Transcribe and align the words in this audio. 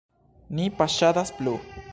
Ni 0.59 0.65
paŝadas 0.79 1.33
plu. 1.39 1.57